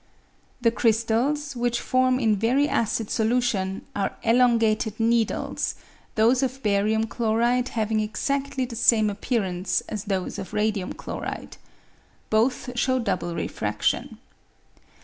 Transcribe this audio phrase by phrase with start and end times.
[0.61, 5.75] The crystals, which form in very acid solution, are elongated needles,
[6.15, 11.57] those of barium chloride having exacHy the same appearance as those of radium chloride.
[12.31, 14.17] Both show^ double refraction.